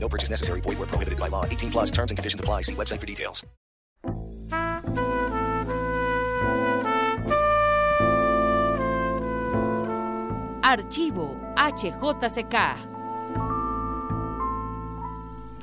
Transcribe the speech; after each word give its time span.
No 0.00 0.08
purchase 0.08 0.30
necessary. 0.30 0.60
Void 0.62 0.78
where 0.78 0.86
prohibited 0.86 1.18
by 1.18 1.28
law. 1.28 1.44
18 1.44 1.70
plus 1.70 1.90
terms 1.90 2.10
and 2.10 2.18
conditions 2.18 2.40
apply. 2.40 2.62
See 2.62 2.74
website 2.74 3.00
for 3.00 3.06
details. 3.06 3.44
Archivo 10.68 11.34
HJCK. 11.56 12.54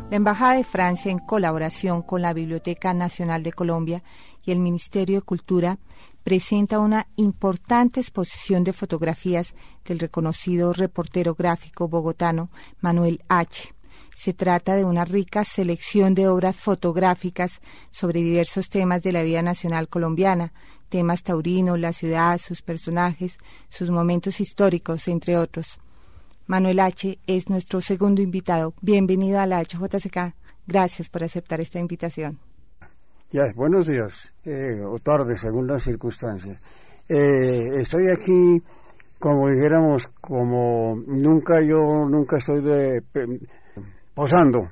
La 0.10 0.18
Embajada 0.18 0.56
de 0.56 0.64
Francia, 0.64 1.12
en 1.12 1.20
colaboración 1.20 2.02
con 2.02 2.24
la 2.24 2.34
Biblioteca 2.34 2.92
Nacional 2.96 3.44
de 3.44 3.54
Colombia 3.54 4.02
y 4.44 4.52
el 4.52 4.60
Ministerio 4.60 5.18
de 5.18 5.22
Cultura, 5.22 5.78
presenta 6.24 6.80
una 6.80 7.06
importante 7.18 8.00
exposición 8.00 8.64
de 8.64 8.74
fotografías 8.74 9.54
del 9.86 10.00
reconocido 10.00 10.74
reportero 10.74 11.36
gráfico 11.36 11.88
bogotano 11.88 12.50
Manuel 12.82 13.24
H. 13.30 13.75
Se 14.16 14.34
trata 14.34 14.76
de 14.76 14.86
una 14.86 15.06
rica 15.06 15.44
selección 15.44 16.16
de 16.16 16.28
obras 16.28 16.58
fotográficas 16.58 17.52
sobre 17.92 18.22
diversos 18.22 18.70
temas 18.70 19.02
de 19.02 19.12
la 19.12 19.24
vida 19.24 19.42
nacional 19.42 19.88
colombiana, 19.88 20.54
temas 20.90 21.22
taurinos, 21.22 21.80
la 21.80 21.94
ciudad, 21.94 22.40
sus 22.40 22.62
personajes, 22.62 23.38
sus 23.70 23.90
momentos 23.90 24.40
históricos, 24.40 25.08
entre 25.08 25.38
otros. 25.38 25.80
Manuel 26.48 26.80
H. 26.80 27.20
es 27.28 27.50
nuestro 27.50 27.82
segundo 27.82 28.22
invitado. 28.22 28.74
Bienvenido 28.82 29.40
a 29.40 29.46
la 29.46 29.62
HJCK. 29.62 30.34
Gracias 30.66 31.10
por 31.10 31.24
aceptar 31.24 31.60
esta 31.60 31.80
invitación. 31.80 32.40
Buenos 33.54 33.88
días, 33.88 34.34
eh, 34.46 34.82
o 34.82 34.98
tarde, 35.00 35.36
según 35.36 35.68
las 35.68 35.84
circunstancias. 35.84 36.62
Eh, 37.10 37.82
estoy 37.82 38.08
aquí, 38.08 38.64
como 39.20 39.50
dijéramos, 39.50 40.08
como 40.22 41.04
nunca 41.06 41.62
yo, 41.62 42.08
nunca 42.08 42.38
estoy 42.38 42.62
de, 42.62 43.04
posando 44.16 44.72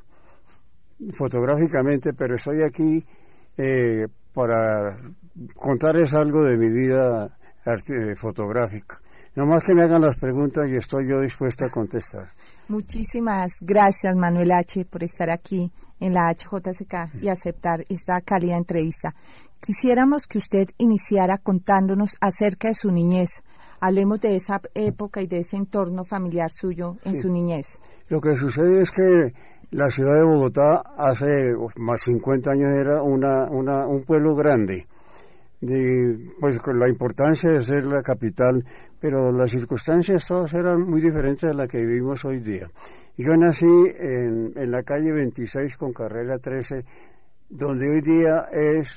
fotográficamente, 1.13 2.13
pero 2.13 2.35
estoy 2.35 2.63
aquí 2.63 3.05
eh, 3.57 4.07
para 4.33 4.97
contarles 5.55 6.13
algo 6.13 6.43
de 6.43 6.57
mi 6.57 6.69
vida 6.69 7.37
fotográfica. 8.15 8.99
No 9.35 9.45
más 9.45 9.63
que 9.63 9.73
me 9.73 9.81
hagan 9.81 10.01
las 10.01 10.17
preguntas 10.17 10.67
y 10.69 10.75
estoy 10.75 11.07
yo 11.07 11.19
dispuesto 11.19 11.65
a 11.65 11.69
contestar. 11.69 12.29
Muchísimas 12.67 13.53
gracias, 13.61 14.15
Manuel 14.15 14.51
H., 14.51 14.85
por 14.85 15.03
estar 15.03 15.29
aquí 15.29 15.71
en 15.99 16.13
la 16.13 16.31
HJCK 16.31 17.21
y 17.21 17.29
aceptar 17.29 17.83
esta 17.89 18.21
cálida 18.21 18.55
entrevista. 18.55 19.15
Quisiéramos 19.59 20.27
que 20.27 20.37
usted 20.37 20.69
iniciara 20.77 21.37
contándonos 21.37 22.15
acerca 22.21 22.67
de 22.67 22.75
su 22.75 22.91
niñez. 22.91 23.41
Hablemos 23.79 24.21
de 24.21 24.35
esa 24.35 24.61
época 24.75 25.21
y 25.21 25.27
de 25.27 25.39
ese 25.39 25.57
entorno 25.57 26.05
familiar 26.05 26.51
suyo 26.51 26.97
en 27.03 27.17
su 27.19 27.29
niñez. 27.29 27.79
Lo 28.09 28.19
que 28.21 28.37
sucede 28.37 28.81
es 28.81 28.91
que 28.91 29.33
la 29.71 29.89
ciudad 29.89 30.15
de 30.15 30.23
Bogotá 30.23 30.83
hace 30.97 31.55
más 31.77 32.01
50 32.01 32.51
años 32.51 32.71
era 32.73 33.01
una, 33.01 33.45
una, 33.49 33.87
un 33.87 34.03
pueblo 34.03 34.35
grande 34.35 34.87
de, 35.61 36.31
pues 36.39 36.59
con 36.59 36.77
la 36.77 36.89
importancia 36.89 37.49
de 37.49 37.63
ser 37.63 37.85
la 37.85 38.01
capital, 38.01 38.65
pero 38.99 39.31
las 39.31 39.51
circunstancias 39.51 40.27
todas 40.27 40.53
eran 40.53 40.81
muy 40.81 41.01
diferentes 41.01 41.45
a 41.45 41.53
las 41.53 41.69
que 41.69 41.85
vivimos 41.85 42.23
hoy 42.25 42.39
día. 42.39 42.69
Yo 43.17 43.37
nací 43.37 43.65
en, 43.65 44.53
en 44.55 44.71
la 44.71 44.83
calle 44.83 45.11
26 45.11 45.77
con 45.77 45.93
carrera 45.93 46.39
13, 46.39 46.83
donde 47.49 47.89
hoy 47.89 48.01
día 48.01 48.49
es, 48.51 48.95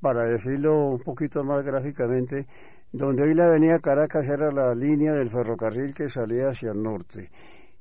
para 0.00 0.24
decirlo 0.24 0.92
un 0.92 1.00
poquito 1.00 1.44
más 1.44 1.62
gráficamente, 1.64 2.46
donde 2.92 3.24
hoy 3.24 3.34
la 3.34 3.44
avenida 3.44 3.78
Caracas 3.78 4.26
era 4.26 4.50
la 4.50 4.74
línea 4.74 5.12
del 5.12 5.30
ferrocarril 5.30 5.94
que 5.94 6.08
salía 6.08 6.48
hacia 6.48 6.72
el 6.72 6.82
norte. 6.82 7.30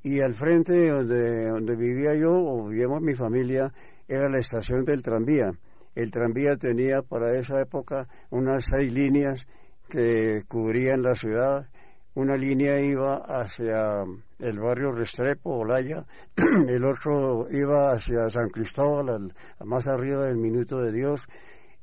Y 0.04 0.22
al 0.22 0.34
frente 0.34 0.90
donde, 0.90 1.48
donde 1.50 1.76
vivía 1.76 2.16
yo, 2.16 2.34
o 2.34 2.68
vivíamos 2.68 3.02
mi 3.02 3.16
familia, 3.16 3.74
era 4.08 4.30
la 4.30 4.40
estación 4.40 4.86
del 4.86 5.04
tranvía. 5.04 5.54
El 5.96 6.12
tranvía 6.12 6.56
tenía 6.56 7.02
para 7.02 7.38
esa 7.38 7.60
época 7.60 8.08
unas 8.30 8.66
seis 8.66 8.92
líneas 8.92 9.46
que 9.90 10.44
cubrían 10.48 11.02
la 11.02 11.16
ciudad. 11.16 11.68
Una 12.16 12.38
línea 12.38 12.80
iba 12.80 13.18
hacia 13.18 14.06
el 14.40 14.60
barrio 14.60 14.92
Restrepo, 14.92 15.58
Olaya, 15.58 16.06
el 16.68 16.86
otro 16.86 17.48
iba 17.52 17.92
hacia 17.92 18.30
San 18.30 18.50
Cristóbal, 18.50 19.34
más 19.64 19.88
arriba 19.88 20.26
del 20.26 20.38
Minuto 20.38 20.82
de 20.82 20.92
Dios, 20.92 21.28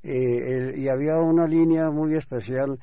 eh, 0.03 0.73
y 0.77 0.89
había 0.89 1.19
una 1.19 1.47
línea 1.47 1.91
muy 1.91 2.15
especial 2.15 2.79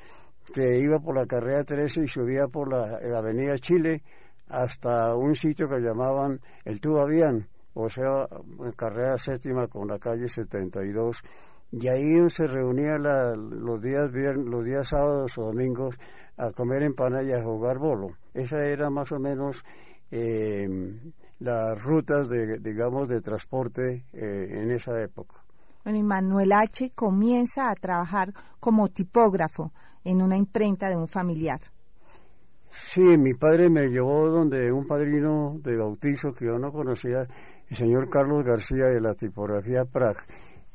que 0.53 0.79
iba 0.79 0.99
por 0.99 1.15
la 1.15 1.25
carrera 1.25 1.63
13 1.63 2.03
y 2.03 2.07
subía 2.07 2.47
por 2.47 2.69
la, 2.69 2.99
avenida 3.17 3.57
Chile 3.57 4.03
hasta 4.47 5.15
un 5.15 5.35
sitio 5.35 5.67
que 5.67 5.79
llamaban 5.79 6.41
el 6.65 6.79
Tubabián 6.79 7.47
o 7.73 7.89
sea, 7.89 8.27
carrera 8.75 9.17
séptima 9.17 9.67
con 9.67 9.87
la 9.87 9.99
calle 9.99 10.29
72, 10.29 11.23
y 11.71 11.87
ahí 11.87 12.29
se 12.29 12.45
reunía 12.45 12.97
los 12.99 13.81
días 13.81 14.11
los 14.13 14.63
días 14.63 14.89
sábados 14.89 15.37
o 15.39 15.45
domingos 15.45 15.97
a 16.37 16.51
comer 16.51 16.83
empanadas 16.83 17.25
y 17.25 17.33
a 17.33 17.43
jugar 17.43 17.79
bolo. 17.79 18.09
Esa 18.33 18.63
era 18.65 18.91
más 18.91 19.11
o 19.11 19.19
menos 19.19 19.63
eh, 20.11 20.67
las 21.39 21.83
rutas 21.83 22.29
de, 22.29 22.59
digamos, 22.59 23.07
de 23.07 23.21
transporte 23.21 24.05
eh, 24.13 24.47
en 24.51 24.69
esa 24.71 25.01
época. 25.01 25.43
Bueno, 25.83 25.97
y 25.97 26.03
Manuel 26.03 26.51
H. 26.51 26.91
comienza 26.91 27.71
a 27.71 27.75
trabajar 27.75 28.33
como 28.59 28.89
tipógrafo 28.89 29.73
en 30.03 30.21
una 30.21 30.37
imprenta 30.37 30.89
de 30.89 30.95
un 30.95 31.07
familiar. 31.07 31.59
Sí, 32.75 33.01
mi 33.01 33.35
padre 33.35 33.69
me 33.69 33.87
llevó 33.87 34.29
donde 34.29 34.71
un 34.71 34.87
padrino 34.87 35.59
de 35.61 35.77
bautizo 35.77 36.33
que 36.33 36.45
yo 36.45 36.57
no 36.57 36.71
conocía 36.71 37.27
el 37.69 37.77
señor 37.77 38.09
Carlos 38.09 38.43
García 38.43 38.85
de 38.85 38.99
la 38.99 39.13
tipografía 39.13 39.85
Prag. 39.85 40.17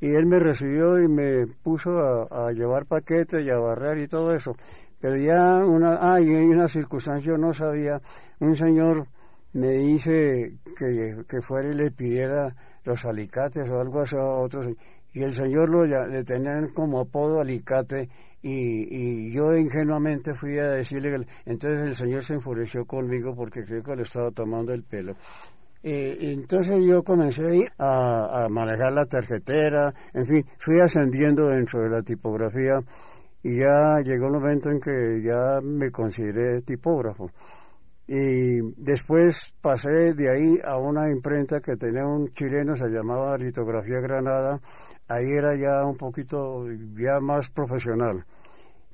Y 0.01 0.15
él 0.15 0.27
me 0.27 0.39
recibió 0.39 1.03
y 1.03 1.09
me 1.09 1.49
puso 1.49 1.91
a, 2.33 2.53
llevar 2.53 2.87
paquetes 2.87 3.45
y 3.45 3.51
a 3.51 3.59
barrer 3.59 3.99
y 3.99 4.07
todo 4.07 4.33
eso. 4.33 4.57
Pero 5.01 5.17
ya 5.17 5.57
una, 5.67 5.99
ah, 6.01 6.21
y 6.21 6.33
hay 6.33 6.45
una 6.45 6.69
circunstancia, 6.69 7.33
yo 7.33 7.39
no 7.39 7.53
sabía, 7.53 8.01
un 8.39 8.55
señor 8.55 9.09
me 9.53 9.71
dice 9.73 10.55
que, 10.77 11.25
que 11.29 11.43
fuera 11.43 11.69
y 11.69 11.75
le 11.75 11.91
pidiera 11.91 12.55
los 12.85 13.05
alicates 13.07 13.69
o 13.69 13.81
algo 13.81 14.03
así 14.03 14.15
a 14.15 14.23
otros. 14.23 14.73
Y 15.13 15.23
el 15.25 15.35
señor 15.35 15.69
lo, 15.69 15.85
le 15.85 16.23
tenían 16.23 16.69
como 16.69 17.01
apodo 17.01 17.41
alicate 17.41 18.09
y, 18.43 19.31
yo 19.33 19.57
ingenuamente 19.57 20.35
fui 20.35 20.59
a 20.59 20.71
decirle 20.71 21.11
que 21.11 21.51
entonces 21.51 21.89
el 21.89 21.97
señor 21.97 22.25
se 22.25 22.35
enfureció 22.35 22.85
conmigo 22.85 23.35
porque 23.35 23.65
creo 23.65 23.83
que 23.83 23.97
le 23.97 24.03
estaba 24.03 24.31
tomando 24.31 24.73
el 24.73 24.85
pelo 24.85 25.17
entonces 25.83 26.83
yo 26.85 27.03
comencé 27.05 27.71
a 27.79 28.49
manejar 28.51 28.93
la 28.93 29.07
tarjetera, 29.07 29.95
en 30.13 30.27
fin, 30.27 30.47
fui 30.59 30.81
ascendiendo 30.81 31.49
dentro 31.49 31.81
de 31.81 31.89
la 31.89 32.03
tipografía 32.03 32.83
y 33.43 33.59
ya 33.59 34.01
llegó 34.01 34.27
el 34.27 34.33
momento 34.33 34.71
en 34.71 34.81
que 34.81 35.23
ya 35.23 35.61
me 35.63 35.91
consideré 35.91 36.63
tipógrafo. 36.63 37.31
Y 38.11 38.61
después 38.79 39.53
pasé 39.61 40.15
de 40.15 40.31
ahí 40.31 40.59
a 40.65 40.79
una 40.79 41.11
imprenta 41.11 41.61
que 41.61 41.77
tenía 41.77 42.07
un 42.07 42.29
chileno, 42.33 42.75
se 42.75 42.89
llamaba 42.89 43.37
Litografía 43.37 44.01
Granada, 44.01 44.63
ahí 45.09 45.31
era 45.31 45.55
ya 45.57 45.85
un 45.85 45.99
poquito 45.99 46.65
ya 46.97 47.21
más 47.21 47.51
profesional. 47.51 48.25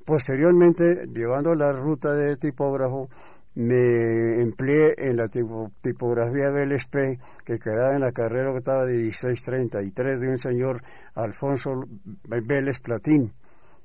Posteriormente, 0.04 1.06
llevando 1.14 1.54
la 1.54 1.72
ruta 1.72 2.12
de 2.12 2.36
tipógrafo, 2.36 3.08
me 3.54 4.42
empleé 4.42 4.94
en 4.98 5.16
la 5.16 5.28
tipografía 5.28 6.50
BLSP 6.50 7.20
que 7.44 7.60
quedaba 7.60 7.94
en 7.94 8.00
la 8.00 8.10
carrera 8.10 8.52
estaba 8.56 8.84
de 8.84 8.94
1633 8.94 10.20
de 10.20 10.28
un 10.28 10.38
señor 10.38 10.82
Alfonso 11.14 11.84
Vélez 12.24 12.80
Platín. 12.80 13.32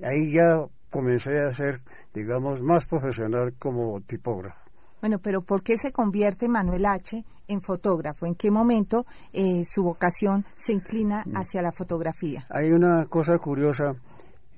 Ahí 0.02 0.32
ya 0.32 0.66
comencé 0.90 1.40
a 1.40 1.54
ser, 1.54 1.82
digamos, 2.16 2.62
más 2.62 2.88
profesional 2.88 3.54
como 3.60 4.02
tipógrafo. 4.02 4.59
Bueno, 5.02 5.20
pero 5.20 5.42
¿por 5.42 5.64
qué 5.64 5.78
se 5.78 5.92
convierte 5.92 6.48
Manuel 6.48 6.86
H. 6.86 7.24
en 7.48 7.62
fotógrafo? 7.62 8.26
¿En 8.26 8.36
qué 8.36 8.52
momento 8.52 9.06
eh, 9.34 9.64
su 9.64 9.84
vocación 9.84 10.46
se 10.56 10.74
inclina 10.74 11.24
mm. 11.26 11.38
hacia 11.38 11.62
la 11.62 11.72
fotografía? 11.72 12.46
Hay 12.50 12.72
una 12.72 13.06
cosa 13.06 13.38
curiosa. 13.38 13.96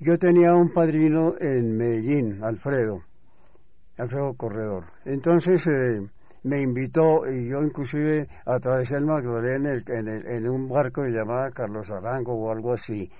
Yo 0.00 0.18
tenía 0.18 0.54
un 0.54 0.72
padrino 0.72 1.34
en 1.38 1.76
Medellín, 1.76 2.42
Alfredo 2.42 3.02
Alfredo 3.96 4.34
Corredor. 4.34 4.84
Entonces, 5.04 5.66
eh, 5.66 6.00
me 6.44 6.60
invitó 6.60 7.30
y 7.30 7.48
yo 7.48 7.62
inclusive 7.62 8.28
atravesé 8.44 8.96
el 8.96 9.06
Magdalena 9.06 9.74
en, 9.86 10.08
en, 10.08 10.48
un 10.48 10.68
barco 10.68 11.02
que 11.02 11.10
llamaba 11.10 11.50
Carlos 11.50 11.90
Arango 11.90 12.34
o 12.34 12.50
algo 12.50 12.72
así. 12.72 13.10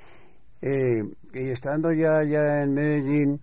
Eh, 0.60 1.02
y 1.34 1.48
estando 1.50 1.92
ya 1.92 2.18
allá 2.18 2.62
en 2.62 2.74
Medellín, 2.74 3.40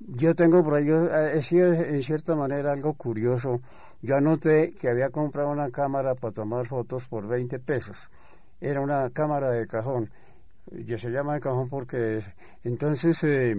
yo 0.00 0.34
tengo 0.34 0.62
por 0.62 0.74
ahí, 0.74 0.88
he 0.88 1.42
sido 1.42 1.72
en 1.72 2.02
cierta 2.02 2.34
manera 2.34 2.72
algo 2.72 2.94
curioso. 2.94 3.60
Yo 4.02 4.16
anoté 4.16 4.72
que 4.74 4.88
había 4.88 5.10
comprado 5.10 5.50
una 5.50 5.70
cámara 5.70 6.14
para 6.14 6.32
tomar 6.32 6.66
fotos 6.66 7.08
por 7.08 7.26
20 7.26 7.58
pesos. 7.60 8.10
Era 8.60 8.80
una 8.80 9.10
cámara 9.10 9.50
de 9.50 9.66
cajón. 9.66 10.10
Ya 10.70 10.98
se 10.98 11.10
llama 11.10 11.34
de 11.34 11.40
cajón 11.40 11.68
porque 11.68 12.22
entonces 12.64 13.22
eh, 13.24 13.56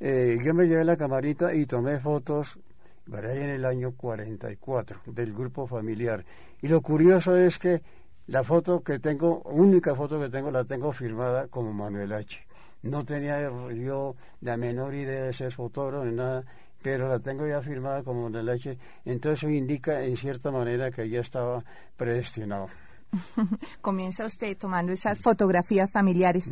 eh, 0.00 0.38
yo 0.42 0.54
me 0.54 0.66
llevé 0.66 0.84
la 0.84 0.96
camarita 0.96 1.54
y 1.54 1.66
tomé 1.66 1.98
fotos 1.98 2.58
en 3.06 3.50
el 3.50 3.64
año 3.64 3.92
44 3.92 5.00
del 5.06 5.34
grupo 5.34 5.66
familiar. 5.66 6.24
Y 6.62 6.68
lo 6.68 6.80
curioso 6.80 7.36
es 7.36 7.58
que 7.58 7.82
la 8.26 8.42
foto 8.42 8.82
que 8.82 8.98
tengo, 8.98 9.42
única 9.42 9.94
foto 9.94 10.18
que 10.18 10.30
tengo, 10.30 10.50
la 10.50 10.64
tengo 10.64 10.92
firmada 10.92 11.48
como 11.48 11.72
Manuel 11.72 12.12
H. 12.12 12.46
No 12.84 13.02
tenía 13.02 13.50
yo 13.72 14.14
la 14.42 14.56
menor 14.58 14.94
idea 14.94 15.24
de 15.24 15.32
ser 15.32 15.52
fotógrafo 15.52 16.04
ni 16.04 16.14
nada, 16.14 16.44
pero 16.82 17.08
la 17.08 17.18
tengo 17.18 17.46
ya 17.46 17.62
firmada 17.62 18.02
como 18.02 18.24
Manuel 18.24 18.50
H. 18.50 18.76
Entonces 19.06 19.42
eso 19.42 19.48
indica 19.48 20.04
en 20.04 20.18
cierta 20.18 20.50
manera 20.50 20.90
que 20.90 21.08
ya 21.08 21.20
estaba 21.20 21.64
predestinado. 21.96 22.66
Comienza 23.80 24.26
usted 24.26 24.56
tomando 24.58 24.92
esas 24.92 25.18
fotografías 25.18 25.90
familiares. 25.90 26.50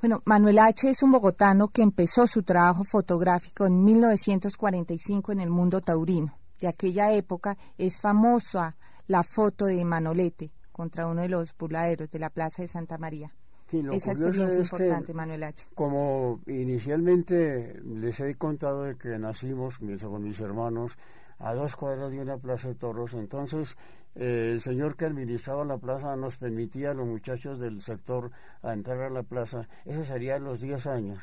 Bueno, 0.00 0.22
Manuel 0.24 0.58
H. 0.58 0.90
es 0.90 1.04
un 1.04 1.12
bogotano 1.12 1.68
que 1.68 1.82
empezó 1.82 2.26
su 2.26 2.42
trabajo 2.42 2.82
fotográfico 2.82 3.64
en 3.64 3.84
1945 3.84 5.30
en 5.30 5.40
el 5.40 5.50
mundo 5.50 5.80
taurino. 5.80 6.36
De 6.58 6.66
aquella 6.66 7.12
época 7.12 7.56
es 7.78 7.98
famosa 7.98 8.76
la 9.06 9.22
foto 9.22 9.66
de 9.66 9.84
Manolete 9.84 10.50
contra 10.72 11.06
uno 11.06 11.22
de 11.22 11.28
los 11.28 11.56
burladeros 11.56 12.10
de 12.10 12.18
la 12.18 12.30
Plaza 12.30 12.62
de 12.62 12.68
Santa 12.68 12.98
María. 12.98 13.30
Esa 13.72 14.12
experiencia 14.12 14.48
es 14.48 14.72
importante, 14.72 15.14
Manuel 15.14 15.44
H. 15.44 15.64
Como 15.74 16.40
inicialmente 16.46 17.80
les 17.84 18.18
he 18.20 18.34
contado 18.34 18.82
de 18.82 18.96
que 18.96 19.18
nacimos 19.18 19.78
con 19.78 20.22
mis 20.22 20.40
hermanos 20.40 20.96
a 21.38 21.54
dos 21.54 21.76
cuadras 21.76 22.12
de 22.12 22.20
una 22.20 22.36
plaza 22.36 22.68
de 22.68 22.74
toros, 22.74 23.14
entonces 23.14 23.76
eh, 24.16 24.50
el 24.52 24.60
señor 24.60 24.96
que 24.96 25.06
administraba 25.06 25.64
la 25.64 25.78
plaza 25.78 26.16
nos 26.16 26.36
permitía 26.38 26.90
a 26.90 26.94
los 26.94 27.06
muchachos 27.06 27.60
del 27.60 27.80
sector 27.80 28.32
a 28.62 28.72
entrar 28.72 29.00
a 29.02 29.10
la 29.10 29.22
plaza, 29.22 29.68
eso 29.84 30.04
sería 30.04 30.38
los 30.38 30.60
10 30.60 30.86
años. 30.86 31.18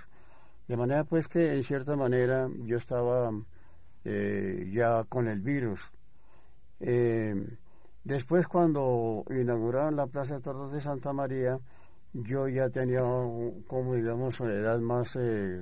De 0.67 0.77
manera 0.77 1.03
pues 1.03 1.27
que 1.27 1.53
en 1.53 1.63
cierta 1.63 1.95
manera 1.95 2.49
yo 2.65 2.77
estaba 2.77 3.31
eh, 4.05 4.69
ya 4.73 5.03
con 5.03 5.27
el 5.27 5.41
virus. 5.41 5.91
Eh, 6.79 7.57
después 8.03 8.47
cundo 8.47 9.25
inauguraron 9.29 9.95
la 9.95 10.07
Plaza 10.07 10.35
de 10.35 10.41
Toros 10.41 10.71
de 10.71 10.79
Santa 10.79 11.11
María, 11.11 11.59
yo 12.13 12.47
ya 12.47 12.69
tenía 12.69 13.01
como 13.67 13.95
digamos 13.95 14.39
una 14.39 14.53
edad 14.53 14.79
más 14.79 15.15
mm, 15.15 15.61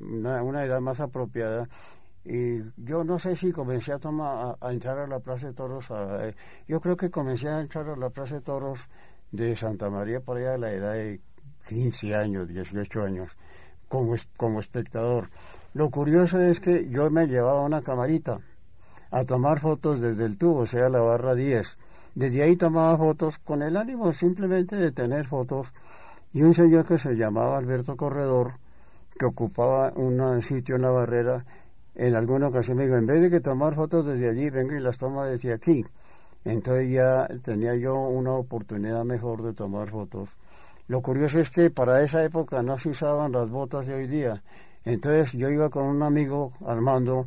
una 0.00 0.64
edad 0.64 0.80
más 0.80 1.00
apropiada 1.00 1.68
y 2.24 2.62
yo 2.76 3.04
no 3.04 3.18
sé 3.18 3.36
si 3.36 3.52
comencé 3.52 3.92
a 3.92 3.98
tomar 3.98 4.56
a, 4.60 4.72
entrar 4.72 4.98
a 4.98 5.06
la 5.06 5.20
Plaza 5.20 5.48
de 5.48 5.54
Toros 5.54 5.86
eh, 5.90 6.34
yo 6.66 6.80
creo 6.80 6.96
que 6.96 7.10
comencé 7.10 7.48
a 7.48 7.60
entrar 7.60 7.88
a 7.88 7.96
la 7.96 8.10
Plaza 8.10 8.36
de 8.36 8.40
Toros 8.42 8.80
de 9.30 9.56
Santa 9.56 9.90
María 9.90 10.20
por 10.20 10.36
allá 10.36 10.54
a 10.54 10.58
la 10.58 10.72
edad 10.72 10.92
de 10.94 11.20
15 11.68 12.14
años 12.14 12.48
18 12.48 13.02
años 13.02 13.36
como 13.88 14.14
como 14.36 14.60
espectador. 14.60 15.30
Lo 15.72 15.90
curioso 15.90 16.40
es 16.40 16.60
que 16.60 16.88
yo 16.90 17.10
me 17.10 17.26
llevaba 17.26 17.62
una 17.62 17.82
camarita 17.82 18.40
a 19.10 19.24
tomar 19.24 19.60
fotos 19.60 20.00
desde 20.00 20.24
el 20.24 20.36
tubo 20.36 20.60
o 20.60 20.66
sea 20.66 20.88
la 20.88 21.00
barra 21.00 21.34
10 21.34 21.78
desde 22.18 22.42
ahí 22.42 22.56
tomaba 22.56 22.96
fotos 22.96 23.38
con 23.38 23.62
el 23.62 23.76
ánimo 23.76 24.12
simplemente 24.12 24.74
de 24.74 24.90
tener 24.90 25.24
fotos 25.26 25.72
y 26.32 26.42
un 26.42 26.52
señor 26.52 26.84
que 26.84 26.98
se 26.98 27.14
llamaba 27.14 27.56
Alberto 27.56 27.96
Corredor 27.96 28.54
que 29.16 29.26
ocupaba 29.26 29.92
un 29.94 30.42
sitio 30.42 30.76
en 30.76 30.82
la 30.82 30.90
barrera 30.90 31.44
en 31.94 32.14
alguna 32.14 32.48
ocasión 32.48 32.76
me 32.76 32.84
dijo, 32.84 32.96
en 32.96 33.06
vez 33.06 33.20
de 33.20 33.28
que 33.28 33.40
tomar 33.40 33.74
fotos 33.74 34.06
desde 34.06 34.28
allí, 34.28 34.50
venga 34.50 34.76
y 34.76 34.80
las 34.80 34.98
toma 34.98 35.26
desde 35.26 35.52
aquí. 35.52 35.84
Entonces 36.44 36.90
ya 36.90 37.26
tenía 37.42 37.74
yo 37.74 37.96
una 37.96 38.34
oportunidad 38.34 39.04
mejor 39.04 39.42
de 39.42 39.52
tomar 39.52 39.90
fotos. 39.90 40.28
Lo 40.86 41.02
curioso 41.02 41.40
es 41.40 41.50
que 41.50 41.70
para 41.70 42.02
esa 42.02 42.22
época 42.24 42.62
no 42.62 42.78
se 42.78 42.90
usaban 42.90 43.32
las 43.32 43.50
botas 43.50 43.88
de 43.88 43.94
hoy 43.94 44.06
día. 44.06 44.42
Entonces 44.84 45.32
yo 45.32 45.50
iba 45.50 45.70
con 45.70 45.86
un 45.86 46.02
amigo, 46.04 46.52
Armando, 46.64 47.26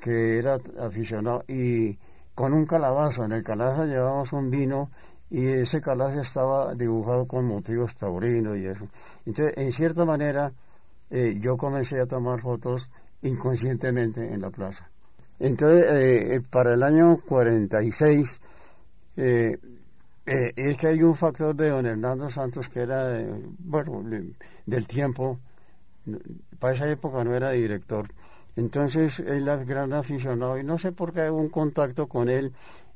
que 0.00 0.38
era 0.38 0.58
aficionado, 0.80 1.44
y 1.46 1.96
con 2.38 2.54
un 2.54 2.66
calabazo. 2.66 3.24
En 3.24 3.32
el 3.32 3.42
calabazo 3.42 3.84
llevábamos 3.84 4.32
un 4.32 4.48
vino 4.48 4.92
y 5.28 5.44
ese 5.44 5.80
calabazo 5.80 6.20
estaba 6.20 6.72
dibujado 6.72 7.26
con 7.26 7.44
motivos 7.46 7.96
taurinos 7.96 8.56
y 8.56 8.66
eso. 8.66 8.86
Entonces, 9.26 9.54
en 9.56 9.72
cierta 9.72 10.04
manera, 10.04 10.52
eh, 11.10 11.36
yo 11.40 11.56
comencé 11.56 11.98
a 11.98 12.06
tomar 12.06 12.40
fotos 12.40 12.92
inconscientemente 13.22 14.32
en 14.32 14.40
la 14.40 14.50
plaza. 14.50 14.88
Entonces, 15.40 15.84
eh, 15.90 16.34
eh, 16.36 16.40
para 16.48 16.74
el 16.74 16.84
año 16.84 17.18
46, 17.26 18.40
eh, 19.16 19.58
eh, 20.24 20.52
es 20.54 20.76
que 20.76 20.86
hay 20.86 21.02
un 21.02 21.16
factor 21.16 21.56
de 21.56 21.70
don 21.70 21.86
Hernando 21.86 22.30
Santos 22.30 22.68
que 22.68 22.82
era, 22.82 23.18
bueno, 23.58 24.04
del 24.64 24.86
tiempo, 24.86 25.40
para 26.60 26.74
esa 26.74 26.88
época 26.88 27.24
no 27.24 27.34
era 27.34 27.50
director. 27.50 28.06
Entonces, 28.58 29.20
él 29.20 29.44
era 29.44 29.56
gran 29.64 29.92
aficionado 29.92 30.58
y 30.58 30.64
no 30.64 30.78
sé 30.78 30.92
por 30.92 31.12
qué 31.12 31.30
hubo 31.30 31.40
un 31.40 31.48
contacto 31.48 32.08
con 32.08 32.28
él 32.28 32.52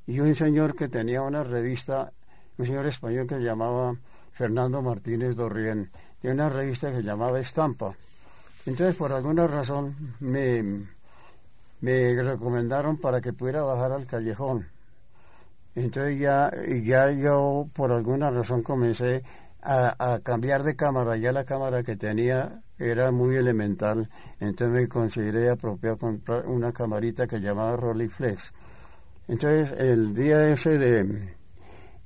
y 0.07 0.21
un 0.21 0.35
señor 0.35 0.75
que 0.75 0.89
tenía 0.89 1.23
una 1.23 1.45
revista, 1.45 2.13
un 2.59 2.67
señor 2.67 2.87
español 2.87 3.27
que 3.27 3.37
se 3.37 3.43
llamaba 3.43 3.97
Fernando 4.33 4.83
Martínez 4.83 5.37
Dorrien, 5.37 5.91
tiene 6.21 6.35
una 6.35 6.49
revista 6.49 6.91
que 6.91 6.97
se 6.97 7.03
llamaba 7.03 7.41
Estampa 7.41 7.95
entonces, 8.65 8.97
por 8.97 9.13
alguna 9.13 9.47
razón, 9.49 10.15
me, 10.21 10.87
me 11.81 12.23
recomendaron 12.23 12.97
para 12.97 13.21
que 13.21 13.33
pudiera 13.33 13.63
bajar 13.63 13.93
al 13.93 14.07
callejón. 14.07 14.69
Entonces 15.75 16.19
ya, 16.21 16.53
ya 16.85 17.11
yo 17.11 17.69
por 17.73 17.91
alguna 17.93 18.31
razón 18.31 18.63
comencé 18.63 19.25
a, 19.63 20.15
a, 20.15 20.21
cambiar 20.21 20.63
de 20.63 20.77
cámara. 20.77 21.17
Ya 21.17 21.33
la 21.33 21.45
cámara 21.45 21.83
que 21.83 21.97
tenía 21.97 22.63
era 22.91 23.11
muy 23.11 23.37
elemental. 23.37 24.09
Entonces 24.41 24.83
me 24.83 24.89
consideré 24.89 25.51
apropiado 25.51 25.97
comprar 25.97 26.47
una 26.47 26.73
camarita 26.73 27.27
que 27.27 27.41
llamaba 27.41 27.77
Rolleiflex. 27.77 28.53
Entonces 29.29 29.73
el 29.79 30.15
día 30.15 30.49
ese 30.49 30.79
de, 30.79 31.35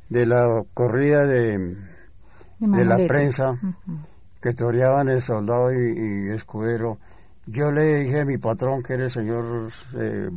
de 0.08 0.26
la 0.26 0.64
corrida 0.75 1.26
de, 1.26 1.76
de, 2.58 2.84
la 2.84 2.99
prensa, 3.06 3.58
que 4.40 4.52
toreaban 4.54 5.09
el 5.09 5.21
soldado 5.21 5.73
y, 5.73 6.30
escudero, 6.30 6.99
yo 7.47 7.71
le 7.71 8.02
dije 8.02 8.21
a 8.21 8.25
mi 8.25 8.38
patrón, 8.38 8.83
que 8.83 8.95
era 8.95 9.04
el 9.04 9.11
señor 9.11 9.71
eh, 9.95 10.30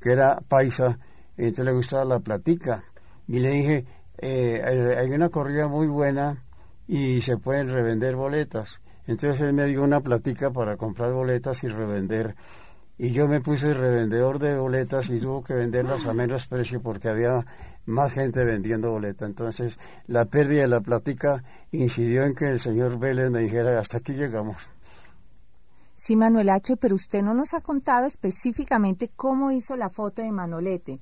que 0.00 0.12
era 0.12 0.40
paisa, 0.46 0.98
y 1.36 1.44
entonces 1.44 1.64
le 1.64 1.72
gustaba 1.72 2.04
la 2.04 2.20
platica, 2.20 2.82
y 3.26 3.38
le 3.40 3.50
dije, 3.50 3.86
eh, 4.18 4.96
hay 4.98 5.10
una 5.10 5.28
corrida 5.28 5.68
muy 5.68 5.86
buena 5.86 6.42
y 6.86 7.20
se 7.22 7.36
pueden 7.36 7.70
revender 7.70 8.16
boletas. 8.16 8.80
Entonces 9.08 9.40
él 9.40 9.54
me 9.54 9.64
dio 9.64 9.82
una 9.82 10.00
platica 10.00 10.50
para 10.50 10.76
comprar 10.76 11.14
boletas 11.14 11.64
y 11.64 11.68
revender. 11.68 12.36
Y 12.98 13.12
yo 13.12 13.26
me 13.26 13.40
puse 13.40 13.72
revendedor 13.72 14.38
de 14.38 14.58
boletas 14.58 15.08
y 15.08 15.18
tuvo 15.18 15.42
que 15.42 15.54
venderlas 15.54 16.04
a 16.04 16.12
menos 16.12 16.46
precio 16.46 16.82
porque 16.82 17.08
había 17.08 17.46
más 17.86 18.12
gente 18.12 18.44
vendiendo 18.44 18.90
boleta. 18.90 19.24
Entonces, 19.24 19.78
la 20.06 20.26
pérdida 20.26 20.62
de 20.62 20.68
la 20.68 20.82
plática 20.82 21.42
incidió 21.72 22.24
en 22.24 22.34
que 22.34 22.50
el 22.50 22.60
señor 22.60 22.98
Vélez 22.98 23.30
me 23.30 23.40
dijera, 23.40 23.78
hasta 23.80 23.96
aquí 23.96 24.12
llegamos. 24.12 24.56
Sí, 25.94 26.14
Manuel 26.14 26.50
H., 26.50 26.76
pero 26.76 26.94
usted 26.94 27.22
no 27.22 27.32
nos 27.32 27.54
ha 27.54 27.62
contado 27.62 28.06
específicamente 28.06 29.10
cómo 29.16 29.52
hizo 29.52 29.74
la 29.74 29.88
foto 29.88 30.20
de 30.20 30.30
Manolete. 30.30 31.00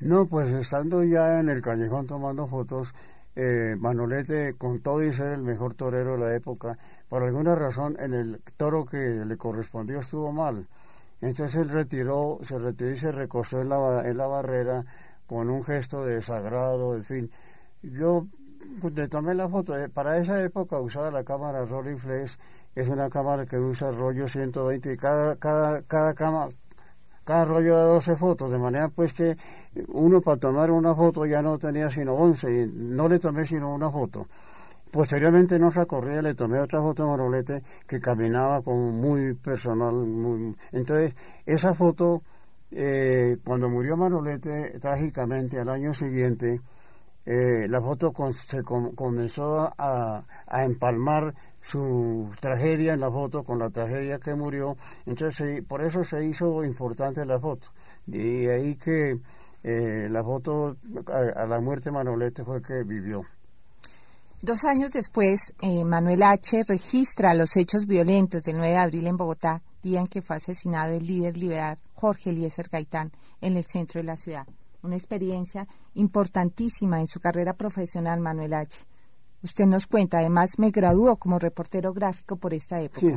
No, 0.00 0.26
pues 0.26 0.50
estando 0.50 1.04
ya 1.04 1.38
en 1.38 1.48
el 1.48 1.62
callejón 1.62 2.08
tomando 2.08 2.48
fotos, 2.48 2.92
eh, 3.36 3.74
Manolete, 3.78 4.54
con 4.58 4.80
todo 4.80 5.02
y 5.02 5.12
ser 5.12 5.32
el 5.32 5.42
mejor 5.42 5.74
torero 5.74 6.12
de 6.12 6.18
la 6.18 6.34
época, 6.34 6.78
por 7.08 7.22
alguna 7.22 7.54
razón 7.54 7.96
en 7.98 8.14
el 8.14 8.40
toro 8.56 8.84
que 8.84 9.24
le 9.24 9.36
correspondió 9.36 10.00
estuvo 10.00 10.32
mal. 10.32 10.66
Entonces 11.20 11.56
él 11.56 11.68
retiró, 11.70 12.38
se 12.42 12.58
retiró 12.58 12.90
y 12.90 12.98
se 12.98 13.12
recostó 13.12 13.60
en 13.60 13.68
la, 13.68 14.02
en 14.08 14.16
la 14.16 14.26
barrera 14.26 14.84
con 15.26 15.48
un 15.50 15.64
gesto 15.64 16.04
de 16.04 16.22
sagrado, 16.22 16.94
en 16.94 17.04
fin. 17.04 17.30
Yo 17.82 18.26
pues, 18.80 18.94
le 18.94 19.08
tomé 19.08 19.34
la 19.34 19.48
foto. 19.48 19.76
Eh, 19.78 19.88
para 19.88 20.18
esa 20.18 20.42
época 20.42 20.78
usaba 20.80 21.10
la 21.10 21.24
cámara 21.24 21.64
Rolleiflex, 21.64 22.38
es 22.74 22.88
una 22.88 23.08
cámara 23.08 23.46
que 23.46 23.58
usa 23.58 23.90
rollo 23.92 24.28
120 24.28 24.92
y 24.92 24.96
cada, 24.96 25.36
cada, 25.36 25.82
cada 25.82 26.14
cada 27.24 27.44
rollo 27.46 27.78
de 27.78 27.84
12 27.84 28.16
fotos, 28.16 28.52
de 28.52 28.58
manera 28.58 28.88
pues 28.88 29.12
que 29.14 29.36
uno 29.88 30.20
para 30.20 30.36
tomar 30.36 30.70
una 30.70 30.94
foto 30.94 31.24
ya 31.24 31.40
no 31.42 31.58
tenía 31.58 31.90
sino 31.90 32.14
11 32.14 32.52
y 32.52 32.66
no 32.66 33.08
le 33.08 33.18
tomé 33.18 33.46
sino 33.46 33.74
una 33.74 33.90
foto. 33.90 34.26
Posteriormente 34.94 35.56
en 35.56 35.64
otra 35.64 35.86
corrida 35.86 36.22
le 36.22 36.34
tomé 36.36 36.60
otra 36.60 36.80
foto 36.80 37.02
de 37.02 37.08
Morolete 37.08 37.62
que 37.84 37.98
caminaba 38.00 38.62
como 38.62 38.92
muy 38.92 39.34
personal. 39.34 39.92
Muy... 39.92 40.54
Entonces, 40.70 41.16
esa 41.44 41.74
foto 41.74 42.22
Eh, 42.76 43.38
cuando 43.44 43.68
murió 43.68 43.96
Manolete, 43.96 44.78
trágicamente 44.80 45.60
al 45.60 45.68
año 45.68 45.94
siguiente, 45.94 46.60
eh, 47.26 47.68
la 47.68 47.80
foto 47.80 48.12
se 48.32 48.62
comenzó 48.64 49.72
a, 49.78 50.24
empalmar 50.64 51.34
su 51.62 52.30
tragedia 52.40 52.94
en 52.94 53.00
la 53.00 53.10
foto 53.10 53.44
con 53.44 53.58
la 53.60 53.70
tragedia 53.70 54.18
que 54.18 54.34
murió. 54.34 54.76
Entonces, 55.06 55.62
por 55.64 55.82
eso 55.82 56.04
se 56.04 56.24
hizo 56.24 56.64
importante 56.64 57.24
la 57.24 57.38
foto. 57.40 57.68
Y 58.06 58.46
ahí 58.48 58.76
que 58.76 59.20
eh, 59.62 60.08
la 60.10 60.22
foto 60.24 60.76
a, 61.06 61.46
la 61.46 61.60
muerte 61.60 61.86
de 61.90 61.92
Manolete 61.92 62.44
fue 62.44 62.60
que 62.62 62.82
vivió. 62.84 63.24
Dos 64.44 64.66
años 64.66 64.90
después, 64.90 65.54
eh, 65.62 65.86
Manuel 65.86 66.22
H. 66.22 66.64
registra 66.68 67.32
los 67.32 67.56
hechos 67.56 67.86
violentos 67.86 68.42
del 68.42 68.58
9 68.58 68.72
de 68.72 68.78
abril 68.78 69.06
en 69.06 69.16
Bogotá, 69.16 69.62
día 69.82 70.00
en 70.00 70.06
que 70.06 70.20
fue 70.20 70.36
asesinado 70.36 70.92
el 70.92 71.06
líder 71.06 71.38
liberal 71.38 71.78
Jorge 71.94 72.28
Eliezer 72.28 72.68
Gaitán 72.70 73.10
en 73.40 73.56
el 73.56 73.64
centro 73.64 74.02
de 74.02 74.04
la 74.04 74.18
ciudad. 74.18 74.46
Una 74.82 74.96
experiencia 74.96 75.66
importantísima 75.94 77.00
en 77.00 77.06
su 77.06 77.20
carrera 77.20 77.54
profesional, 77.54 78.20
Manuel 78.20 78.52
H. 78.52 78.78
Usted 79.42 79.64
nos 79.64 79.86
cuenta, 79.86 80.18
además 80.18 80.58
me 80.58 80.70
graduó 80.70 81.16
como 81.16 81.38
reportero 81.38 81.94
gráfico 81.94 82.36
por 82.36 82.52
esta 82.52 82.82
época. 82.82 83.00
Sí, 83.00 83.16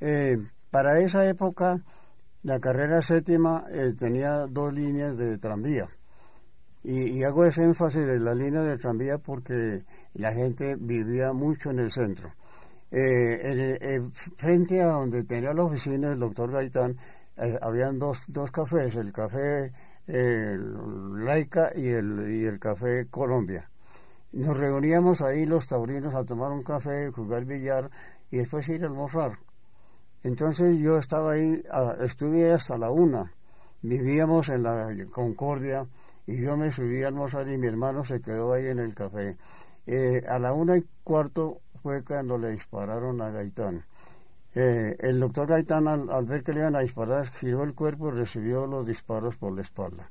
eh, 0.00 0.38
para 0.72 0.98
esa 0.98 1.24
época 1.24 1.84
la 2.42 2.58
carrera 2.58 3.00
séptima 3.00 3.64
eh, 3.70 3.94
tenía 3.96 4.48
dos 4.48 4.74
líneas 4.74 5.18
de 5.18 5.38
tranvía. 5.38 5.88
Y, 6.84 7.22
hago 7.24 7.46
ese 7.46 7.62
énfasis 7.62 8.04
de 8.04 8.20
la 8.20 8.34
línea 8.34 8.60
de 8.60 8.76
tranvía 8.76 9.16
porque 9.16 9.84
la 10.12 10.34
gente 10.34 10.76
vivía 10.78 11.32
mucho 11.32 11.70
en 11.70 11.78
el 11.78 11.90
centro. 11.90 12.34
Eh, 12.90 14.02
frente 14.36 14.82
a 14.82 14.88
donde 14.88 15.24
tenía 15.24 15.54
la 15.54 15.64
oficina 15.64 16.10
del 16.10 16.20
doctor 16.20 16.52
Gaitán, 16.52 16.98
eh, 17.38 17.58
habían 17.62 17.98
dos, 17.98 18.22
dos 18.28 18.50
cafés, 18.50 18.94
el 18.96 19.12
café 19.12 19.72
Laica 20.06 21.72
y 21.74 21.88
el, 21.88 22.30
y 22.30 22.44
el 22.44 22.60
café 22.60 23.06
Colombia. 23.10 23.70
Nos 24.32 24.54
reuníamos 24.58 25.22
ahí 25.22 25.46
los 25.46 25.66
taurinos 25.66 26.14
a 26.14 26.24
tomar 26.24 26.52
un 26.52 26.62
café, 26.62 27.10
jugar 27.10 27.46
billar 27.46 27.90
y 28.30 28.36
después 28.36 28.68
ir 28.68 28.82
a 28.84 28.88
almorzar. 28.88 29.38
Entonces 30.22 30.78
yo 30.78 30.98
estaba 30.98 31.32
ahí, 31.32 31.62
estuve 32.00 32.52
hasta 32.52 32.76
la 32.76 32.90
una, 32.90 33.32
vivíamos 33.80 34.50
en 34.50 34.64
la 34.64 34.94
Concordia 35.10 35.86
y 36.26 36.40
yo 36.40 36.56
me 36.56 36.72
subí 36.72 37.02
a 37.02 37.08
almorzar 37.08 37.48
y 37.48 37.58
mi 37.58 37.66
hermano 37.66 38.04
se 38.04 38.20
quedó 38.20 38.52
ahí 38.52 38.66
en 38.66 38.78
el 38.78 38.94
café. 38.94 39.36
Eh, 39.86 40.24
a 40.28 40.38
la 40.38 40.52
una 40.52 40.76
y 40.76 40.84
cuarto 41.02 41.60
fue 41.82 42.02
cuando 42.04 42.38
le 42.38 42.50
dispararon 42.50 43.20
a 43.20 43.30
Gaitán. 43.30 43.84
Eh, 44.54 44.96
el 45.00 45.20
doctor 45.20 45.48
Gaitán, 45.48 45.88
al, 45.88 46.24
ver 46.26 46.42
que 46.44 46.52
le 46.52 46.60
iban 46.60 46.76
a 46.76 46.80
disparar, 46.80 47.26
giró 47.26 47.64
el 47.64 47.74
cuerpo 47.74 48.08
y 48.08 48.12
recibió 48.12 48.66
los 48.66 48.86
disparos 48.86 49.36
por 49.36 49.52
la 49.52 49.62
espalda. 49.62 50.08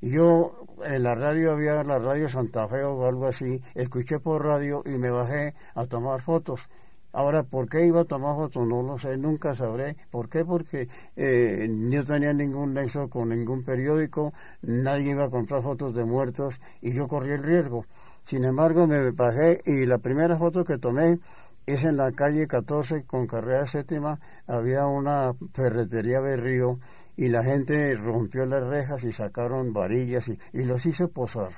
Yo, 0.00 0.66
en 0.84 1.02
la 1.02 1.14
radio 1.14 1.52
había 1.52 1.82
la 1.84 1.98
radio 1.98 2.28
Santa 2.28 2.66
Fe 2.68 2.82
o 2.84 3.06
algo 3.06 3.26
así, 3.26 3.62
escuché 3.74 4.20
por 4.20 4.44
radio 4.44 4.82
y 4.86 4.98
me 4.98 5.10
bajé 5.10 5.54
a 5.74 5.86
tomar 5.86 6.22
fotos. 6.22 6.68
Ahora, 7.12 7.42
¿por 7.42 7.68
qué 7.68 7.86
iba 7.86 8.02
a 8.02 8.04
tomar 8.04 8.36
fotos? 8.36 8.66
No 8.66 8.82
lo 8.82 8.98
sé, 8.98 9.16
nunca 9.16 9.54
sabré. 9.54 9.96
¿Por 10.10 10.28
qué? 10.28 10.44
Porque 10.44 10.88
eh, 11.16 11.66
no 11.70 12.04
tenía 12.04 12.32
ningún 12.32 12.74
nexo 12.74 13.10
con 13.10 13.28
ningún 13.28 13.64
periódico, 13.64 14.32
nadie 14.62 15.10
iba 15.10 15.24
a 15.24 15.30
comprar 15.30 15.62
fotos 15.62 15.94
de 15.94 16.04
muertos 16.04 16.60
y 16.80 16.92
yo 16.94 17.08
corrí 17.08 17.32
el 17.32 17.42
riesgo. 17.42 17.86
Sin 18.24 18.44
embargo, 18.44 18.86
me 18.86 19.10
bajé 19.10 19.60
y 19.66 19.84
la 19.86 19.98
primera 19.98 20.36
foto 20.36 20.64
que 20.64 20.78
tomé 20.78 21.18
es 21.66 21.84
en 21.84 21.96
la 21.96 22.12
calle 22.12 22.46
14 22.46 23.04
con 23.04 23.26
carrera 23.26 23.66
séptima, 23.66 24.18
había 24.46 24.86
una 24.86 25.34
ferretería 25.52 26.20
de 26.20 26.36
río 26.36 26.78
y 27.16 27.28
la 27.28 27.44
gente 27.44 27.94
rompió 27.94 28.46
las 28.46 28.64
rejas 28.64 29.04
y 29.04 29.12
sacaron 29.12 29.72
varillas 29.72 30.28
y, 30.28 30.64
los 30.64 30.86
hice 30.86 31.08
posar. 31.08 31.52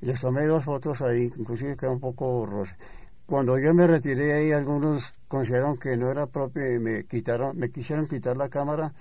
Les 0.00 0.20
tomé 0.20 0.46
dos 0.46 0.64
fotos 0.64 1.02
ahí, 1.02 1.30
inclusive 1.36 1.76
quedó 1.76 1.92
un 1.92 2.00
poco 2.00 2.26
borroso. 2.26 2.74
Cuando 3.30 3.56
yo 3.60 3.72
me 3.74 3.86
retiré 3.86 4.32
ahí, 4.32 4.50
algunos 4.50 5.14
consideraron 5.28 5.78
que 5.78 5.96
no 5.96 6.10
era 6.10 6.26
propio 6.26 6.74
y 6.74 6.80
me 6.80 7.04
quitaron, 7.04 7.56
me 7.56 7.70
quisieron 7.70 8.08
quitar 8.08 8.36
la 8.36 8.48
cámara, 8.48 8.92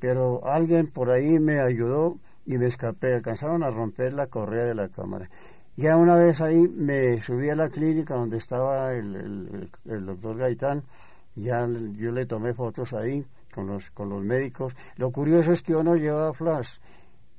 pero 0.00 0.44
alguien 0.44 0.88
por 0.88 1.08
ahí 1.08 1.38
me 1.38 1.60
ayudó 1.60 2.18
y 2.46 2.58
me 2.58 2.66
escapé. 2.66 3.14
Alcanzaron 3.14 3.62
a 3.62 3.70
romper 3.70 4.12
la 4.12 4.26
correa 4.26 4.64
de 4.64 4.74
la 4.74 4.88
cámara. 4.88 5.30
Ya 5.76 5.96
una 5.96 6.16
vez 6.16 6.40
ahí 6.40 6.66
me 6.66 7.22
subí 7.22 7.48
a 7.48 7.54
la 7.54 7.68
clínica 7.68 8.16
donde 8.16 8.38
estaba 8.38 8.92
el, 8.92 9.70
doctor 9.84 10.36
Gaitán, 10.36 10.82
ya 11.36 11.68
yo 11.96 12.10
le 12.10 12.26
tomé 12.26 12.54
fotos 12.54 12.92
ahí 12.92 13.24
con 13.54 13.68
los, 13.68 13.92
con 13.92 14.08
los 14.08 14.20
médicos. 14.20 14.74
Lo 14.96 15.12
curioso 15.12 15.52
es 15.52 15.62
que 15.62 15.74
yo 15.74 15.84
no 15.84 15.94
llevaba 15.94 16.34
flash. 16.34 16.78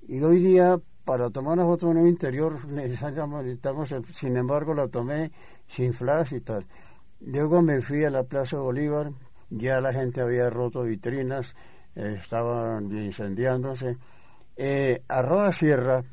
Y 0.08 0.22
hoy 0.22 0.40
día, 0.40 0.80
para 1.08 1.30
tomar 1.30 1.54
una 1.54 1.64
foto 1.64 1.90
en 1.90 2.00
un 2.00 2.08
interior, 2.10 2.68
necesitamos, 2.68 3.46
sin 4.12 4.36
embargo, 4.36 4.74
la 4.74 4.90
tomé 4.90 5.32
sin 5.66 5.94
flash 5.94 6.34
y 6.34 6.42
tal. 6.42 6.66
Luego 7.22 7.62
me 7.62 7.80
fui 7.80 8.04
a 8.04 8.10
la 8.10 8.24
Plaza 8.24 8.58
Bolívar, 8.58 9.14
ya 9.50 9.80
la 9.80 9.94
gente 9.94 10.20
había 10.20 10.50
roto 10.50 10.84
vitrinas, 10.84 11.56
eh, 11.96 12.18
estaban 12.22 12.92
incendiándose. 12.92 13.98
Eh, 14.58 15.02
Sierra, 15.54 16.04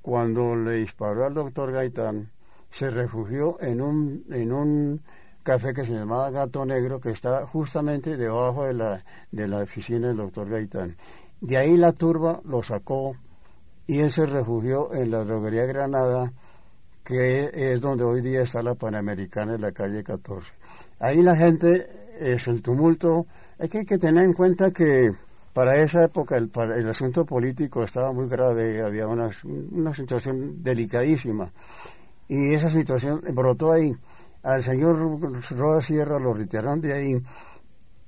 cuando 0.00 0.54
le 0.54 0.74
disparó 0.74 1.26
al 1.26 1.34
doctor 1.34 1.72
Gaitán, 1.72 2.30
se 2.70 2.90
refugió 2.92 3.60
en 3.60 3.80
un, 3.80 4.24
en 4.30 4.52
un 4.52 5.02
café 5.42 5.74
que 5.74 5.84
se 5.84 5.94
llamaba 5.94 6.30
Gato 6.30 6.64
Negro, 6.64 7.00
que 7.00 7.10
está 7.10 7.44
justamente 7.44 8.16
debajo 8.16 8.66
de 8.66 8.74
la, 8.74 9.04
de 9.32 9.48
la 9.48 9.58
oficina 9.64 10.06
del 10.08 10.18
doctor 10.18 10.48
Gaitán. 10.48 10.96
De 11.40 11.56
ahí 11.56 11.76
la 11.76 11.90
turba 11.90 12.40
lo 12.44 12.62
sacó 12.62 13.16
y 13.86 14.00
él 14.00 14.10
se 14.10 14.26
refugió 14.26 14.92
en 14.94 15.10
la 15.10 15.24
droguería 15.24 15.66
Granada, 15.66 16.32
que 17.04 17.50
es 17.52 17.80
donde 17.80 18.04
hoy 18.04 18.20
día 18.20 18.42
está 18.42 18.62
la 18.62 18.74
Panamericana 18.74 19.54
en 19.54 19.60
la 19.60 19.72
calle 19.72 20.04
14. 20.04 20.52
Ahí 21.00 21.22
la 21.22 21.36
gente, 21.36 21.88
es 22.18 22.46
el 22.46 22.62
tumulto, 22.62 23.26
hay 23.58 23.68
que, 23.68 23.78
hay 23.78 23.84
que 23.84 23.98
tener 23.98 24.24
en 24.24 24.32
cuenta 24.32 24.70
que 24.70 25.10
para 25.52 25.76
esa 25.76 26.04
época 26.04 26.36
el, 26.36 26.50
el 26.76 26.88
asunto 26.88 27.26
político 27.26 27.82
estaba 27.82 28.12
muy 28.12 28.28
grave, 28.28 28.80
había 28.82 29.06
una, 29.06 29.30
una 29.44 29.94
situación 29.94 30.62
delicadísima. 30.62 31.52
Y 32.28 32.54
esa 32.54 32.70
situación 32.70 33.20
brotó 33.34 33.72
ahí. 33.72 33.94
Al 34.42 34.62
señor 34.62 35.20
Roda 35.50 35.82
Sierra 35.82 36.18
lo 36.18 36.34
retiraron 36.34 36.80
de 36.80 36.92
ahí 36.92 37.22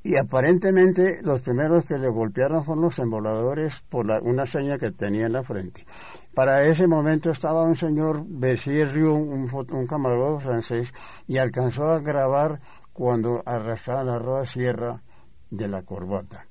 y 0.05 0.17
aparentemente 0.17 1.21
los 1.23 1.41
primeros 1.41 1.87
que 1.87 1.99
le 1.99 2.09
golpearon 2.09 2.63
fueron 2.63 2.85
los 2.85 2.99
emboladores 2.99 3.83
por 3.89 4.07
una 4.23 4.47
seña 4.47 4.79
que 4.79 4.91
tenía 4.91 5.25
en 5.25 5.33
la 5.33 5.43
frente. 5.43 5.87
Para 6.35 6.63
ese 6.67 6.87
momento 6.87 7.31
estaba 7.31 7.63
un 7.63 7.75
señor 7.75 8.23
Bessier 8.27 8.93
Riou, 8.93 9.17
un, 9.17 9.51
un 9.51 9.87
camarógrafo 9.87 10.41
francés, 10.41 10.93
y 11.27 11.39
alcanzó 11.39 11.89
a 11.89 12.01
grabar 12.01 12.61
cuando 12.93 13.43
arrastraba 13.47 14.05
la 14.05 14.19
rueda 14.19 14.45
sierra 14.45 15.03
de 15.51 15.69
la 15.69 15.81
corbata. 15.83 16.47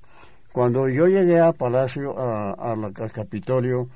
Cuando 0.52 0.88
yo 0.88 1.06
llegué 1.06 1.40
a 1.40 1.52
Palacio, 1.52 2.18
al 2.18 2.92
Capitolio, 3.12 3.88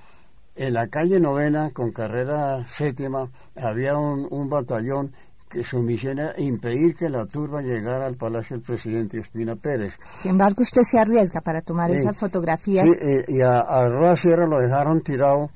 en 0.55 0.75
la 0.75 0.87
calle 0.87 1.19
novena, 1.19 1.71
con 1.73 1.91
carrera 1.91 2.65
séptima, 2.67 3.29
había 3.57 3.97
un 3.97 4.49
batallón 4.49 5.12
que 5.49 5.64
su 5.64 5.81
misión 5.83 6.19
era 6.19 6.35
impedir 6.38 6.95
que 6.95 7.09
la 7.09 7.26
turba 7.26 7.62
llegara 7.62 8.07
al 8.07 8.17
palacio 8.17 8.57
del 8.57 8.64
presidente 8.64 9.19
Espina 9.19 9.57
Pérez. 9.57 9.99
Sin 10.23 10.33
embargo, 10.33 10.62
usted 10.62 10.83
se 10.83 10.99
arriesga 10.99 11.40
para 11.40 11.62
tomar 11.62 11.90
esas 11.90 12.17
fotografías. 12.17 12.87
Sí, 12.87 12.95
eh, 13.00 13.25
y 13.28 13.40
a, 13.40 13.61
a 13.61 14.17
Sierra 14.17 14.47
lo 14.47 14.61
dejaron 14.61 15.00
tirado 15.00 15.50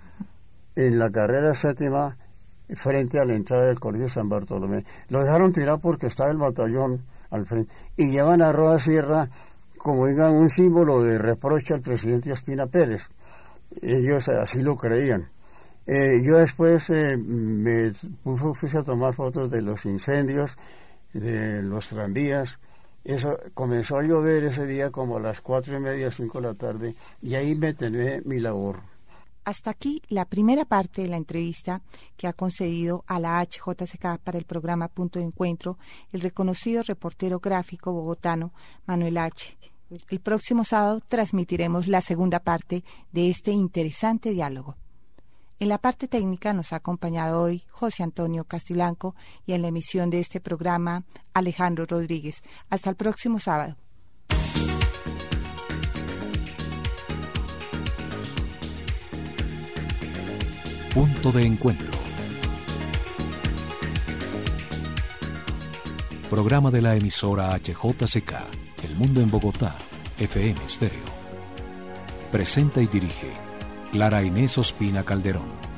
en 0.74 0.98
la 0.98 1.10
carrera 1.10 1.54
séptima 1.54 2.16
frente 2.74 3.18
a 3.18 3.24
la 3.24 3.34
entrada 3.34 3.66
del 3.66 3.78
Colegio 3.80 4.08
San 4.08 4.28
Bartolomé. 4.28 4.84
Lo 5.08 5.22
dejaron 5.22 5.52
tirado 5.52 5.78
porque 5.78 6.06
estaba 6.06 6.30
el 6.30 6.38
batallón 6.38 7.04
al 7.30 7.46
frente. 7.46 7.72
Y 7.96 8.10
llevan 8.10 8.42
a 8.42 8.52
Roa 8.52 8.78
Sierra 8.78 9.28
como 9.82 10.06
digan 10.06 10.34
un 10.34 10.48
símbolo 10.48 11.02
de 11.02 11.18
reproche 11.18 11.74
al 11.74 11.80
presidente 11.80 12.30
Espina 12.30 12.66
Pérez. 12.66 13.08
Ellos 13.80 14.28
así 14.28 14.62
lo 14.62 14.76
creían. 14.76 15.31
Eh, 15.86 16.22
yo 16.24 16.38
después 16.38 16.88
eh, 16.90 17.16
me 17.16 17.92
puse 18.22 18.78
a 18.78 18.82
tomar 18.82 19.14
fotos 19.14 19.50
de 19.50 19.62
los 19.62 19.84
incendios, 19.84 20.56
de 21.12 21.62
los 21.62 21.88
tranvías. 21.88 22.58
Eso 23.04 23.36
comenzó 23.54 23.98
a 23.98 24.02
llover 24.02 24.44
ese 24.44 24.64
día 24.66 24.90
como 24.90 25.16
a 25.16 25.20
las 25.20 25.40
cuatro 25.40 25.76
y 25.76 25.80
media, 25.80 26.10
cinco 26.12 26.40
de 26.40 26.48
la 26.48 26.54
tarde, 26.54 26.94
y 27.20 27.34
ahí 27.34 27.56
me 27.56 27.74
tené 27.74 28.22
mi 28.24 28.38
labor. 28.38 28.80
Hasta 29.44 29.70
aquí 29.70 30.00
la 30.08 30.24
primera 30.24 30.64
parte 30.64 31.02
de 31.02 31.08
la 31.08 31.16
entrevista 31.16 31.82
que 32.16 32.28
ha 32.28 32.32
concedido 32.32 33.02
a 33.08 33.18
la 33.18 33.44
HJCK 33.44 34.18
para 34.22 34.38
el 34.38 34.44
programa 34.44 34.86
Punto 34.86 35.18
de 35.18 35.24
Encuentro 35.24 35.78
el 36.12 36.20
reconocido 36.20 36.84
reportero 36.84 37.40
gráfico 37.40 37.92
bogotano 37.92 38.52
Manuel 38.86 39.18
H. 39.18 39.58
El 40.08 40.20
próximo 40.20 40.64
sábado 40.64 41.00
transmitiremos 41.08 41.88
la 41.88 42.02
segunda 42.02 42.38
parte 42.38 42.84
de 43.10 43.30
este 43.30 43.50
interesante 43.50 44.30
diálogo. 44.30 44.76
En 45.62 45.68
la 45.68 45.78
parte 45.78 46.08
técnica 46.08 46.52
nos 46.52 46.72
ha 46.72 46.76
acompañado 46.78 47.40
hoy 47.40 47.62
José 47.70 48.02
Antonio 48.02 48.42
Castiblanco 48.42 49.14
y 49.46 49.52
en 49.52 49.62
la 49.62 49.68
emisión 49.68 50.10
de 50.10 50.18
este 50.18 50.40
programa 50.40 51.04
Alejandro 51.34 51.86
Rodríguez. 51.86 52.42
Hasta 52.68 52.90
el 52.90 52.96
próximo 52.96 53.38
sábado. 53.38 53.76
Punto 60.92 61.30
de 61.30 61.46
encuentro. 61.46 61.92
Programa 66.28 66.72
de 66.72 66.82
la 66.82 66.96
emisora 66.96 67.56
HJCK, 67.56 68.32
El 68.82 68.96
Mundo 68.96 69.20
en 69.20 69.30
Bogotá, 69.30 69.76
FM 70.18 70.58
Stereo. 70.68 71.04
Presenta 72.32 72.82
y 72.82 72.88
dirige 72.88 73.51
Clara 73.92 74.22
Inés 74.22 74.56
Ospina 74.56 75.04
Calderón. 75.04 75.71